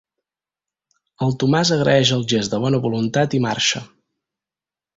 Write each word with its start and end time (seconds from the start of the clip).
El 1.25 1.35
Tomàs 1.43 1.71
agraeix 1.75 2.13
el 2.17 2.25
gest 2.33 2.55
de 2.55 2.63
bona 2.65 2.81
voluntat 2.89 3.39
i 3.41 3.43
marxa. 3.47 3.83